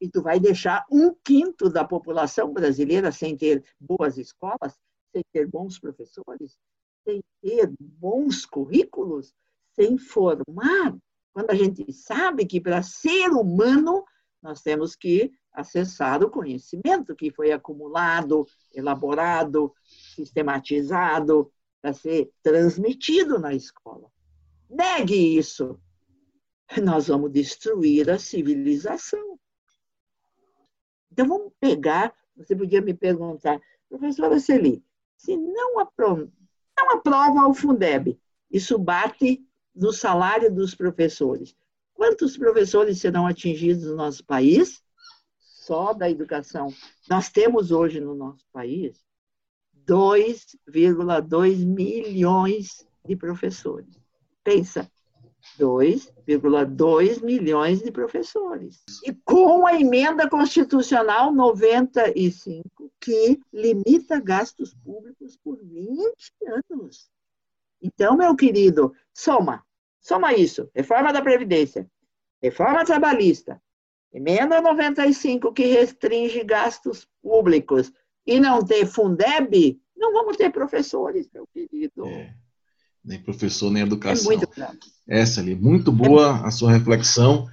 e 0.00 0.08
tu 0.08 0.20
vai 0.20 0.40
deixar 0.40 0.84
um 0.90 1.14
quinto 1.14 1.70
da 1.70 1.84
população 1.84 2.52
brasileira 2.52 3.12
sem 3.12 3.36
ter 3.36 3.64
boas 3.78 4.18
escolas? 4.18 4.76
Sem 5.16 5.24
ter 5.32 5.46
bons 5.46 5.78
professores, 5.78 6.58
sem 7.02 7.22
ter 7.40 7.72
bons 7.80 8.44
currículos, 8.44 9.34
sem 9.74 9.96
formar, 9.96 10.94
quando 11.32 11.50
a 11.50 11.54
gente 11.54 11.90
sabe 11.92 12.44
que 12.44 12.60
para 12.60 12.82
ser 12.82 13.30
humano 13.30 14.04
nós 14.42 14.60
temos 14.60 14.94
que 14.94 15.32
acessar 15.52 16.22
o 16.22 16.30
conhecimento 16.30 17.16
que 17.16 17.30
foi 17.30 17.50
acumulado, 17.50 18.46
elaborado, 18.74 19.72
sistematizado 20.14 21.50
para 21.80 21.94
ser 21.94 22.30
transmitido 22.42 23.38
na 23.38 23.54
escola. 23.54 24.10
Negue 24.68 25.38
isso. 25.38 25.80
Nós 26.82 27.08
vamos 27.08 27.32
destruir 27.32 28.10
a 28.10 28.18
civilização. 28.18 29.38
Então 31.10 31.26
vamos 31.26 31.52
pegar, 31.58 32.14
você 32.36 32.54
podia 32.54 32.82
me 32.82 32.92
perguntar, 32.92 33.58
professora 33.88 34.38
Celi, 34.38 34.84
se 35.16 35.36
não 35.36 35.78
aprova, 35.78 36.28
não 36.78 36.90
aprova 36.90 37.46
o 37.48 37.54
Fundeb, 37.54 38.18
isso 38.50 38.78
bate 38.78 39.44
no 39.74 39.92
salário 39.92 40.54
dos 40.54 40.74
professores. 40.74 41.56
Quantos 41.94 42.36
professores 42.36 43.00
serão 43.00 43.26
atingidos 43.26 43.84
no 43.84 43.96
nosso 43.96 44.24
país? 44.24 44.82
Só 45.38 45.92
da 45.92 46.10
educação. 46.10 46.72
Nós 47.08 47.30
temos 47.30 47.70
hoje 47.70 48.00
no 48.00 48.14
nosso 48.14 48.44
país 48.52 49.04
2,2 49.86 51.64
milhões 51.64 52.86
de 53.04 53.16
professores. 53.16 53.98
Pensa, 54.44 54.90
2,2 55.58 57.22
milhões 57.22 57.82
de 57.82 57.90
professores. 57.90 58.82
E 59.04 59.12
com 59.12 59.66
a 59.66 59.74
emenda 59.74 60.28
constitucional 60.28 61.32
95, 61.32 62.92
que 63.00 63.40
limita 63.52 64.20
gastos 64.20 64.74
públicos 64.74 65.36
por 65.42 65.58
20 65.62 66.12
anos. 66.70 67.10
Então, 67.82 68.16
meu 68.16 68.34
querido, 68.34 68.94
soma, 69.12 69.64
soma 70.00 70.34
isso. 70.34 70.70
Reforma 70.74 71.12
da 71.12 71.22
Previdência, 71.22 71.90
reforma 72.42 72.84
trabalhista, 72.84 73.62
emenda 74.12 74.60
95 74.60 75.52
que 75.52 75.64
restringe 75.64 76.42
gastos 76.44 77.08
públicos 77.22 77.92
e 78.26 78.40
não 78.40 78.64
ter 78.64 78.86
Fundeb, 78.86 79.80
não 79.96 80.12
vamos 80.12 80.36
ter 80.36 80.50
professores, 80.50 81.28
meu 81.32 81.46
querido. 81.46 82.06
É 82.06 82.45
nem 83.06 83.20
professor, 83.20 83.70
nem 83.70 83.84
educação. 83.84 84.32
É 84.32 84.36
muito 84.36 84.50
Essa 85.06 85.40
ali, 85.40 85.54
muito 85.54 85.92
boa 85.92 86.44
a 86.44 86.50
sua 86.50 86.72
reflexão. 86.72 87.46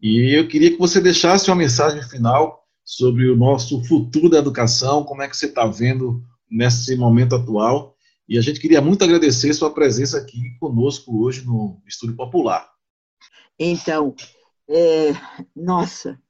E 0.00 0.38
eu 0.38 0.46
queria 0.46 0.70
que 0.70 0.78
você 0.78 1.00
deixasse 1.00 1.50
uma 1.50 1.56
mensagem 1.56 2.02
final 2.02 2.64
sobre 2.84 3.28
o 3.28 3.36
nosso 3.36 3.82
futuro 3.84 4.28
da 4.28 4.38
educação, 4.38 5.02
como 5.02 5.22
é 5.22 5.28
que 5.28 5.36
você 5.36 5.46
está 5.46 5.66
vendo 5.66 6.22
nesse 6.50 6.94
momento 6.94 7.34
atual. 7.34 7.96
E 8.28 8.38
a 8.38 8.42
gente 8.42 8.60
queria 8.60 8.82
muito 8.82 9.02
agradecer 9.02 9.52
sua 9.54 9.72
presença 9.72 10.18
aqui 10.18 10.56
conosco 10.60 11.24
hoje 11.24 11.44
no 11.44 11.80
Estúdio 11.86 12.14
Popular. 12.14 12.68
Então, 13.58 14.14
é, 14.68 15.12
nossa, 15.56 16.20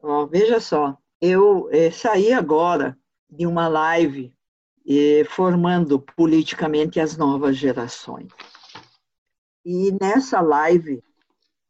ó, 0.00 0.24
veja 0.26 0.60
só, 0.60 0.96
eu 1.20 1.68
é, 1.72 1.90
saí 1.90 2.32
agora 2.32 2.96
de 3.28 3.46
uma 3.46 3.66
live 3.66 4.32
formando 5.28 5.98
politicamente 5.98 7.00
as 7.00 7.16
novas 7.16 7.56
gerações. 7.56 8.28
E 9.64 9.90
nessa 10.00 10.40
live 10.40 11.02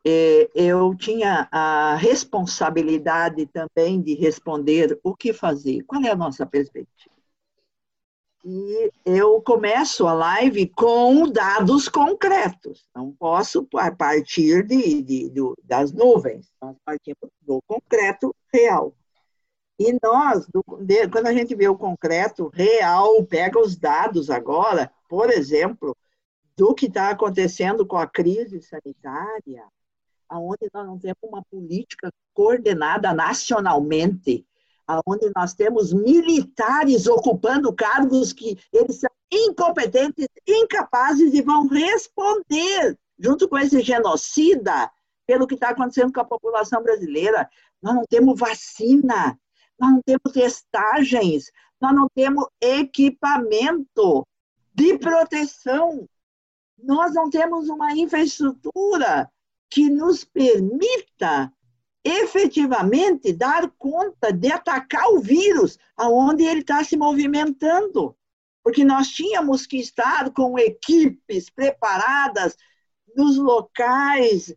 é, 0.04 0.48
eu 0.54 0.94
tinha 0.94 1.48
a 1.50 1.96
responsabilidade 1.96 3.46
também 3.46 4.00
de 4.00 4.14
responder 4.14 4.98
o 5.02 5.16
que 5.16 5.32
fazer, 5.32 5.82
qual 5.84 6.02
é 6.02 6.10
a 6.10 6.16
nossa 6.16 6.46
perspectiva. 6.46 7.16
E 8.44 8.92
eu 9.04 9.42
começo 9.42 10.06
a 10.06 10.12
live 10.12 10.68
com 10.68 11.28
dados 11.28 11.88
concretos, 11.88 12.86
não 12.94 13.10
posso 13.10 13.66
partir 13.98 14.64
de, 14.64 15.02
de, 15.02 15.28
de 15.30 15.40
das 15.64 15.92
nuvens, 15.92 16.52
nós 16.62 16.76
partimos 16.84 17.28
do 17.42 17.60
concreto 17.66 18.32
real. 18.52 18.94
E 19.78 19.96
nós, 20.02 20.46
do, 20.46 20.64
de, 20.80 21.06
quando 21.08 21.26
a 21.26 21.34
gente 21.34 21.54
vê 21.54 21.68
o 21.68 21.76
concreto 21.76 22.50
real, 22.52 23.22
pega 23.24 23.58
os 23.58 23.76
dados 23.76 24.30
agora, 24.30 24.90
por 25.08 25.30
exemplo, 25.30 25.96
do 26.56 26.74
que 26.74 26.86
está 26.86 27.10
acontecendo 27.10 27.86
com 27.86 27.98
a 27.98 28.06
crise 28.06 28.62
sanitária, 28.62 29.64
aonde 30.28 30.68
nós 30.72 30.86
não 30.86 30.98
temos 30.98 31.18
uma 31.22 31.44
política 31.44 32.10
coordenada 32.32 33.12
nacionalmente, 33.12 34.46
aonde 34.86 35.30
nós 35.34 35.52
temos 35.52 35.92
militares 35.92 37.06
ocupando 37.06 37.72
cargos 37.72 38.32
que 38.32 38.58
eles 38.72 39.00
são 39.00 39.10
incompetentes, 39.30 40.28
incapazes 40.46 41.34
e 41.34 41.42
vão 41.42 41.66
responder 41.66 42.96
junto 43.18 43.48
com 43.48 43.58
esse 43.58 43.80
genocida 43.80 44.90
pelo 45.26 45.46
que 45.46 45.54
está 45.54 45.70
acontecendo 45.70 46.12
com 46.12 46.20
a 46.20 46.24
população 46.24 46.82
brasileira. 46.82 47.48
Nós 47.82 47.94
não 47.94 48.04
temos 48.08 48.38
vacina, 48.38 49.38
nós 49.78 49.92
não 49.92 50.02
temos 50.02 50.32
testagens, 50.32 51.50
nós 51.80 51.94
não 51.94 52.08
temos 52.14 52.46
equipamento 52.60 54.26
de 54.74 54.98
proteção, 54.98 56.08
nós 56.78 57.14
não 57.14 57.30
temos 57.30 57.68
uma 57.68 57.92
infraestrutura 57.92 59.30
que 59.70 59.88
nos 59.88 60.24
permita 60.24 61.52
efetivamente 62.04 63.32
dar 63.32 63.68
conta 63.76 64.32
de 64.32 64.52
atacar 64.52 65.08
o 65.08 65.18
vírus 65.18 65.78
aonde 65.96 66.44
ele 66.44 66.60
está 66.60 66.84
se 66.84 66.96
movimentando. 66.96 68.16
Porque 68.62 68.84
nós 68.84 69.08
tínhamos 69.08 69.66
que 69.66 69.78
estar 69.78 70.30
com 70.32 70.58
equipes 70.58 71.50
preparadas 71.50 72.56
nos 73.16 73.36
locais, 73.36 74.54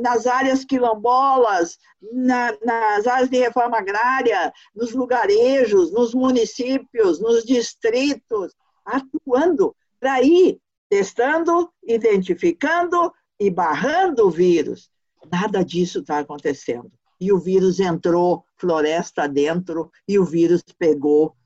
nas 0.00 0.26
áreas 0.26 0.64
quilombolas, 0.64 1.78
na, 2.12 2.56
nas 2.64 3.06
áreas 3.06 3.28
de 3.28 3.38
reforma 3.38 3.78
agrária, 3.78 4.52
nos 4.74 4.92
lugarejos, 4.92 5.92
nos 5.92 6.14
municípios, 6.14 7.20
nos 7.20 7.44
distritos, 7.44 8.54
atuando 8.84 9.74
para 9.98 10.22
ir 10.22 10.60
testando, 10.88 11.72
identificando, 11.82 13.12
e 13.38 13.50
barrando 13.50 14.26
o 14.26 14.30
vírus. 14.30 14.90
Nada 15.30 15.64
disso 15.64 16.00
está 16.00 16.18
acontecendo. 16.18 16.92
E 17.20 17.32
o 17.32 17.38
vírus 17.38 17.80
entrou 17.80 18.44
floresta 18.56 19.26
dentro 19.26 19.90
e 20.06 20.18
o 20.18 20.24
vírus 20.24 20.62
pegou 20.78 21.36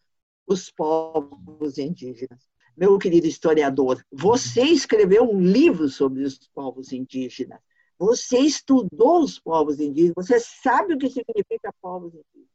os 0.46 0.70
povos 0.70 1.78
indígenas. 1.78 2.48
Meu 2.76 2.96
querido 2.98 3.26
historiador, 3.26 4.04
você 4.10 4.62
escreveu 4.62 5.24
um 5.24 5.40
livro 5.40 5.88
sobre 5.88 6.22
os 6.22 6.38
povos 6.54 6.92
indígenas. 6.92 7.60
Você 7.98 8.38
estudou 8.38 9.22
os 9.22 9.38
povos 9.38 9.80
indígenas, 9.80 10.14
você 10.16 10.38
sabe 10.38 10.94
o 10.94 10.98
que 10.98 11.10
significa 11.10 11.72
povos 11.80 12.14
indígenas. 12.14 12.48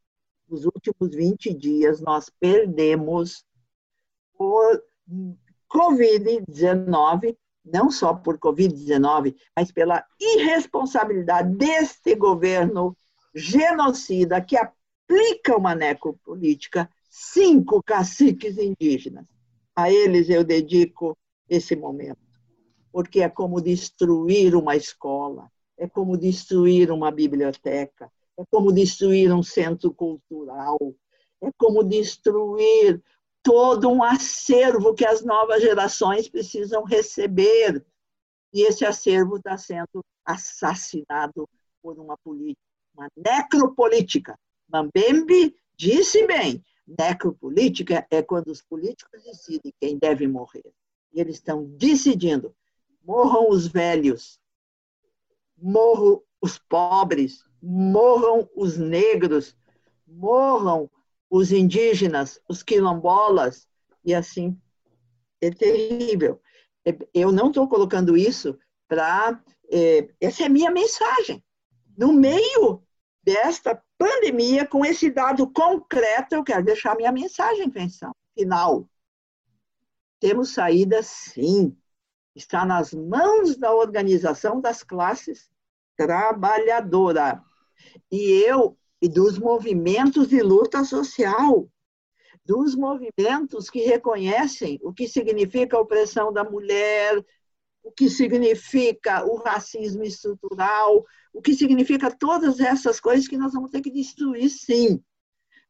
Nos 0.47 0.65
últimos 0.65 1.15
20 1.15 1.53
dias, 1.53 1.99
nós 1.99 2.29
perdemos 2.39 3.43
por 4.37 4.83
Covid-19 5.69 7.35
não 7.63 7.89
só 7.89 8.13
por 8.13 8.37
Covid-19, 8.37 9.35
mas 9.55 9.71
pela 9.71 10.05
irresponsabilidade 10.19 11.55
deste 11.55 12.15
governo 12.15 12.95
genocida 13.33 14.41
que 14.41 14.57
aplica 14.57 15.57
uma 15.57 15.73
necropolítica, 15.73 16.89
cinco 17.09 17.81
caciques 17.81 18.57
indígenas. 18.57 19.25
A 19.75 19.91
eles 19.91 20.29
eu 20.29 20.43
dedico 20.43 21.17
esse 21.49 21.75
momento, 21.75 22.19
porque 22.93 23.21
é 23.21 23.27
como 23.27 23.59
destruir 23.59 24.55
uma 24.55 24.75
escola, 24.75 25.51
é 25.75 25.89
como 25.89 26.15
destruir 26.15 26.91
uma 26.91 27.09
biblioteca, 27.09 28.09
é 28.37 28.45
como 28.51 28.71
destruir 28.71 29.33
um 29.33 29.41
centro 29.41 29.91
cultural, 29.91 30.77
é 31.41 31.49
como 31.57 31.83
destruir 31.83 33.03
todo 33.41 33.89
um 33.89 34.03
acervo 34.03 34.93
que 34.93 35.05
as 35.05 35.25
novas 35.25 35.63
gerações 35.63 36.29
precisam 36.29 36.83
receber. 36.83 37.83
E 38.53 38.61
esse 38.61 38.85
acervo 38.85 39.37
está 39.37 39.57
sendo 39.57 40.05
assassinado 40.23 41.49
por 41.81 41.97
uma 41.97 42.15
política, 42.23 42.61
uma 42.95 43.09
necropolítica. 43.17 44.37
Mambembe 44.71 45.55
disse 45.75 46.27
bem, 46.27 46.63
necropolítica 46.87 48.05
é 48.11 48.21
quando 48.21 48.49
os 48.49 48.61
políticos 48.61 49.23
decidem 49.23 49.73
quem 49.81 49.97
deve 49.97 50.27
morrer. 50.27 50.71
E 51.11 51.19
eles 51.19 51.37
estão 51.37 51.65
decidindo, 51.65 52.55
morram 53.03 53.49
os 53.49 53.67
velhos, 53.67 54.39
morram 55.57 56.21
os 56.41 56.57
pobres, 56.57 57.43
morram 57.61 58.49
os 58.55 58.77
negros, 58.77 59.55
morram 60.07 60.89
os 61.29 61.51
indígenas, 61.51 62.39
os 62.47 62.61
quilombolas, 62.61 63.67
e 64.03 64.13
assim. 64.13 64.59
É 65.41 65.49
terrível. 65.49 66.41
É, 66.85 66.95
eu 67.13 67.31
não 67.31 67.47
estou 67.47 67.67
colocando 67.67 68.15
isso 68.15 68.57
para. 68.87 69.41
É, 69.71 70.09
essa 70.21 70.43
é 70.43 70.45
a 70.45 70.49
minha 70.49 70.71
mensagem. 70.71 71.43
No 71.97 72.13
meio 72.13 72.83
desta 73.23 73.81
pandemia, 73.97 74.65
com 74.65 74.85
esse 74.85 75.09
dado 75.09 75.49
concreto, 75.51 76.35
eu 76.35 76.43
quero 76.43 76.63
deixar 76.63 76.95
minha 76.95 77.11
mensagem 77.11 77.65
atenção. 77.65 78.13
Final. 78.37 78.87
Temos 80.19 80.53
saída, 80.53 81.01
sim. 81.01 81.75
Está 82.35 82.65
nas 82.65 82.93
mãos 82.93 83.57
da 83.57 83.73
organização 83.73 84.59
das 84.59 84.83
classes 84.83 85.49
trabalhadora. 85.95 87.43
E 88.11 88.43
eu 88.47 88.77
e 89.01 89.07
dos 89.07 89.37
movimentos 89.37 90.27
de 90.27 90.41
luta 90.41 90.83
social, 90.83 91.69
dos 92.45 92.75
movimentos 92.75 93.69
que 93.69 93.81
reconhecem 93.81 94.79
o 94.81 94.93
que 94.93 95.07
significa 95.07 95.77
a 95.77 95.81
opressão 95.81 96.31
da 96.31 96.43
mulher, 96.43 97.23
o 97.83 97.91
que 97.91 98.09
significa 98.09 99.25
o 99.25 99.35
racismo 99.35 100.03
estrutural, 100.03 101.05
o 101.33 101.41
que 101.41 101.53
significa 101.53 102.09
todas 102.09 102.59
essas 102.59 102.99
coisas 102.99 103.27
que 103.27 103.37
nós 103.37 103.53
vamos 103.53 103.69
ter 103.69 103.81
que 103.81 103.91
destruir, 103.91 104.49
sim. 104.49 105.03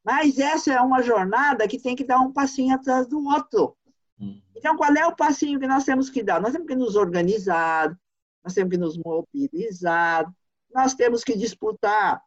Mas 0.04 0.38
essa 0.38 0.74
é 0.74 0.82
uma 0.82 1.02
jornada 1.02 1.68
que 1.68 1.82
tem 1.82 1.96
que 1.96 2.04
dar 2.04 2.20
um 2.20 2.32
passinho 2.32 2.76
atrás 2.76 3.08
do 3.08 3.24
outro. 3.26 3.76
Hum. 4.24 4.42
Então, 4.56 4.78
qual 4.78 4.94
é 4.96 5.06
o 5.06 5.16
passinho 5.16 5.60
que 5.60 5.68
nós 5.68 5.84
temos 5.84 6.10
que 6.10 6.24
dar? 6.24 6.42
Nós 6.42 6.54
temos 6.54 6.68
que 6.68 6.76
nos 6.76 6.96
organizar, 6.96 7.98
nós 8.44 8.54
temos 8.54 8.72
que 8.72 8.78
nos 8.78 8.98
mobilizar, 8.98 10.32
nós 10.74 10.94
temos 10.94 11.24
que 11.24 11.38
disputar 11.38 12.22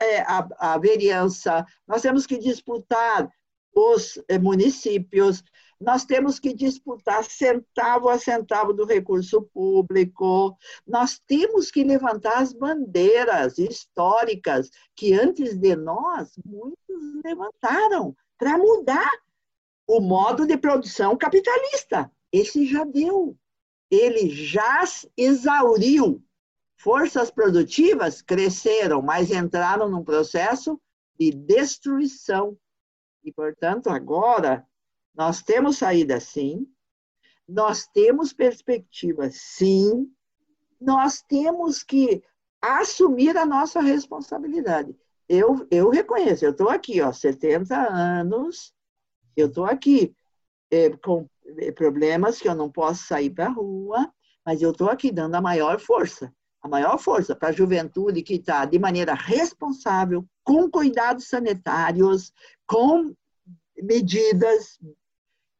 é, 0.00 0.20
a, 0.20 0.46
a 0.58 0.78
vereança, 0.78 1.64
nós 1.86 2.02
temos 2.02 2.26
que 2.26 2.38
disputar 2.38 3.30
os 3.74 4.18
é, 4.28 4.38
municípios, 4.38 5.44
nós 5.78 6.04
temos 6.04 6.38
que 6.38 6.54
disputar 6.54 7.22
centavo 7.24 8.08
a 8.08 8.18
centavo 8.18 8.72
do 8.72 8.86
recurso 8.86 9.42
público, 9.52 10.56
nós 10.86 11.20
temos 11.26 11.70
que 11.70 11.84
levantar 11.84 12.38
as 12.38 12.52
bandeiras 12.52 13.58
históricas 13.58 14.70
que 14.94 15.12
antes 15.12 15.58
de 15.58 15.76
nós 15.76 16.30
muitos 16.44 17.22
levantaram 17.22 18.16
para 18.38 18.56
mudar 18.56 19.10
o 19.86 20.00
modo 20.00 20.46
de 20.46 20.56
produção 20.56 21.16
capitalista. 21.16 22.10
Esse 22.32 22.66
já 22.66 22.84
deu, 22.84 23.36
ele 23.90 24.28
já 24.30 24.82
exauriu 25.16 26.22
forças 26.76 27.30
produtivas 27.30 28.20
cresceram, 28.20 29.00
mas 29.00 29.30
entraram 29.30 29.88
num 29.88 30.04
processo 30.04 30.80
de 31.18 31.30
destruição. 31.30 32.56
E, 33.24 33.32
portanto, 33.32 33.88
agora 33.88 34.66
nós 35.14 35.42
temos 35.42 35.78
saída 35.78 36.20
sim, 36.20 36.66
nós 37.48 37.86
temos 37.86 38.32
perspectiva 38.32 39.28
sim, 39.30 40.12
nós 40.80 41.22
temos 41.22 41.82
que 41.82 42.22
assumir 42.60 43.36
a 43.36 43.46
nossa 43.46 43.80
responsabilidade. 43.80 44.94
Eu, 45.28 45.66
eu 45.70 45.90
reconheço, 45.90 46.44
eu 46.44 46.50
estou 46.50 46.68
aqui, 46.68 47.00
ó, 47.00 47.12
70 47.12 47.74
anos, 47.76 48.72
eu 49.36 49.48
estou 49.48 49.64
aqui 49.64 50.14
é, 50.70 50.90
com 50.96 51.28
problemas 51.74 52.38
que 52.38 52.48
eu 52.48 52.54
não 52.54 52.70
posso 52.70 53.04
sair 53.04 53.30
para 53.30 53.46
a 53.46 53.52
rua, 53.52 54.12
mas 54.44 54.62
eu 54.62 54.70
estou 54.70 54.88
aqui 54.88 55.12
dando 55.12 55.34
a 55.34 55.40
maior 55.40 55.78
força 55.78 56.32
a 56.66 56.68
maior 56.68 56.98
força 56.98 57.34
para 57.34 57.48
a 57.48 57.52
juventude 57.52 58.22
que 58.22 58.34
está 58.34 58.64
de 58.64 58.78
maneira 58.78 59.14
responsável, 59.14 60.26
com 60.44 60.70
cuidados 60.70 61.28
sanitários, 61.28 62.32
com 62.66 63.14
medidas 63.80 64.78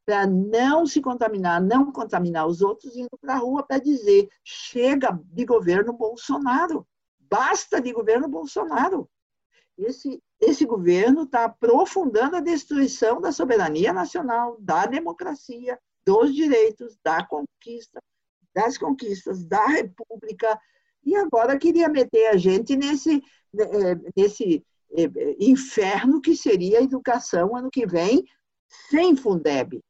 para 0.04 0.26
não 0.26 0.86
se 0.86 1.00
contaminar, 1.00 1.60
não 1.60 1.90
contaminar 1.90 2.46
os 2.46 2.60
outros, 2.60 2.96
indo 2.96 3.16
para 3.20 3.34
a 3.34 3.38
rua 3.38 3.62
para 3.62 3.78
dizer: 3.78 4.28
chega 4.44 5.18
de 5.24 5.44
governo 5.44 5.92
Bolsonaro, 5.92 6.86
basta 7.18 7.80
de 7.80 7.92
governo 7.92 8.28
Bolsonaro. 8.28 9.08
Esse, 9.78 10.22
esse 10.40 10.64
governo 10.64 11.22
está 11.22 11.44
aprofundando 11.44 12.36
a 12.36 12.40
destruição 12.40 13.20
da 13.20 13.32
soberania 13.32 13.92
nacional, 13.92 14.56
da 14.60 14.86
democracia, 14.86 15.78
dos 16.04 16.34
direitos, 16.34 16.96
da 17.02 17.24
conquista, 17.24 18.00
das 18.54 18.78
conquistas 18.78 19.44
da 19.44 19.66
República, 19.66 20.58
e 21.04 21.14
agora 21.14 21.58
queria 21.58 21.88
meter 21.88 22.28
a 22.28 22.36
gente 22.36 22.76
nesse, 22.76 23.22
né, 23.52 24.00
nesse 24.16 24.64
inferno 25.38 26.20
que 26.20 26.36
seria 26.36 26.78
a 26.78 26.82
educação 26.82 27.56
ano 27.56 27.70
que 27.70 27.86
vem, 27.86 28.24
sem 28.90 29.16
Fundeb. 29.16 29.80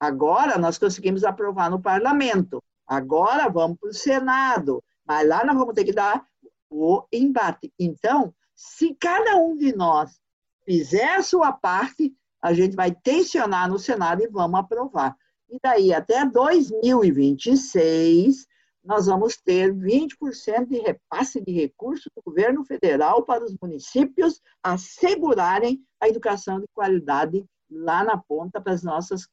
Agora 0.00 0.58
nós 0.58 0.78
conseguimos 0.78 1.24
aprovar 1.24 1.70
no 1.70 1.82
parlamento, 1.82 2.62
agora 2.86 3.48
vamos 3.48 3.78
para 3.78 3.90
o 3.90 3.94
Senado, 3.94 4.82
mas 5.04 5.26
lá 5.26 5.44
nós 5.44 5.56
vamos 5.56 5.74
ter 5.74 5.84
que 5.84 5.92
dar 5.92 6.24
o 6.70 7.04
embate. 7.12 7.72
Então, 7.78 8.34
se 8.58 8.94
cada 8.96 9.36
um 9.36 9.56
de 9.56 9.72
nós 9.72 10.20
fizer 10.64 11.14
a 11.14 11.22
sua 11.22 11.52
parte, 11.52 12.12
a 12.42 12.52
gente 12.52 12.74
vai 12.74 12.92
tensionar 12.92 13.70
no 13.70 13.78
Senado 13.78 14.20
e 14.20 14.26
vamos 14.26 14.58
aprovar. 14.58 15.16
E 15.48 15.60
daí 15.62 15.94
até 15.94 16.26
2026, 16.26 18.48
nós 18.82 19.06
vamos 19.06 19.36
ter 19.36 19.72
20% 19.72 20.66
de 20.66 20.80
repasse 20.80 21.40
de 21.40 21.52
recursos 21.52 22.10
do 22.16 22.20
governo 22.20 22.64
federal 22.64 23.22
para 23.22 23.44
os 23.44 23.56
municípios 23.62 24.42
assegurarem 24.60 25.80
a 26.00 26.08
educação 26.08 26.58
de 26.58 26.66
qualidade 26.74 27.46
lá 27.70 28.02
na 28.02 28.18
ponta 28.18 28.60
para 28.60 28.72
as 28.72 28.82
nossas 28.82 29.28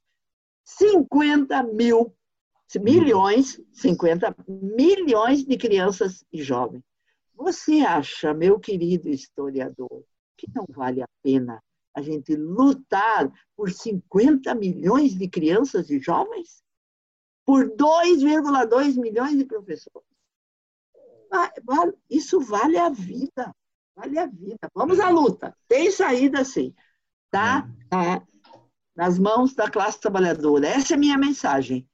50 0.64 1.64
mil, 1.64 2.14
milhões, 2.80 3.60
50 3.74 4.36
milhões 4.48 5.44
de 5.44 5.58
crianças 5.58 6.24
e 6.32 6.44
jovens. 6.44 6.84
Você 7.36 7.82
acha, 7.82 8.34
meu 8.34 8.60
querido 8.60 9.10
historiador, 9.10 10.04
que 10.38 10.48
não 10.54 10.66
vale 10.70 11.02
a 11.02 11.08
pena 11.22 11.62
a 11.94 12.02
gente 12.02 12.36
lutar 12.36 13.32
por 13.56 13.72
50 13.72 14.54
milhões 14.56 15.16
de 15.16 15.30
crianças 15.30 15.90
e 15.90 16.00
jovens? 16.00 16.66
por 17.46 17.70
2,2 17.70 18.98
milhões 18.98 19.38
de 19.38 19.46
professores. 19.46 20.10
Isso 22.10 22.40
vale 22.42 22.78
a 22.78 22.90
vida. 22.90 23.56
Vale 23.96 24.18
a 24.18 24.26
vida. 24.26 24.68
Vamos 24.74 25.00
à 25.00 25.10
luta. 25.10 25.56
Tem 25.68 25.92
saída 25.92 26.44
sim. 26.44 26.74
Tá? 27.30 27.70
tá 27.90 28.26
nas 28.96 29.20
mãos 29.20 29.54
da 29.54 29.70
classe 29.70 30.00
trabalhadora. 30.00 30.68
Essa 30.68 30.94
é 30.94 30.96
a 30.96 31.00
minha 31.00 31.18
mensagem. 31.18 31.88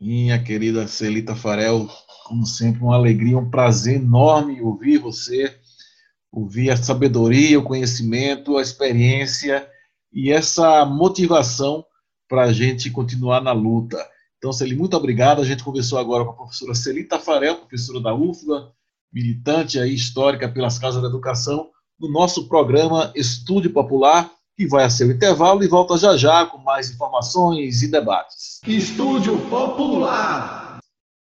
Minha 0.00 0.40
querida 0.40 0.86
Celita 0.86 1.34
Farel, 1.34 1.88
como 2.24 2.46
sempre, 2.46 2.80
uma 2.82 2.94
alegria, 2.94 3.36
um 3.36 3.50
prazer 3.50 3.96
enorme 3.96 4.60
ouvir 4.62 4.98
você, 4.98 5.58
ouvir 6.30 6.70
a 6.70 6.76
sabedoria, 6.76 7.58
o 7.58 7.64
conhecimento, 7.64 8.56
a 8.56 8.62
experiência 8.62 9.68
e 10.12 10.30
essa 10.30 10.84
motivação 10.86 11.84
para 12.28 12.44
a 12.44 12.52
gente 12.52 12.90
continuar 12.90 13.40
na 13.40 13.50
luta. 13.50 13.98
Então, 14.36 14.52
Celi, 14.52 14.76
muito 14.76 14.96
obrigado. 14.96 15.42
A 15.42 15.44
gente 15.44 15.64
conversou 15.64 15.98
agora 15.98 16.24
com 16.24 16.30
a 16.30 16.36
professora 16.36 16.76
Celita 16.76 17.18
Farel, 17.18 17.56
professora 17.56 18.00
da 18.00 18.14
UFLA, 18.14 18.72
militante 19.12 19.80
aí 19.80 19.92
histórica 19.92 20.48
pelas 20.48 20.78
Casas 20.78 21.02
da 21.02 21.08
Educação, 21.08 21.70
no 21.98 22.08
nosso 22.08 22.48
programa 22.48 23.12
Estúdio 23.16 23.72
Popular, 23.72 24.30
que 24.58 24.66
vai 24.66 24.82
a 24.82 24.90
seu 24.90 25.08
intervalo 25.08 25.62
e 25.62 25.68
volta 25.68 25.96
já 25.96 26.16
já 26.16 26.44
com 26.44 26.58
mais 26.58 26.90
informações 26.90 27.80
e 27.84 27.88
debates. 27.88 28.60
Estúdio 28.66 29.38
Popular. 29.42 30.67